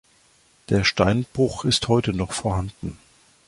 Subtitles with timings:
[0.69, 2.97] Der Steinbruch ist heute noch vorhanden.